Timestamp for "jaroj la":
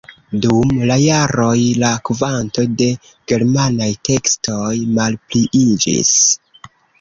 1.01-1.91